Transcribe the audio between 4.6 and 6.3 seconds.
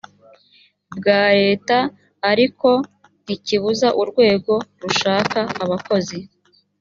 rushaka abakozi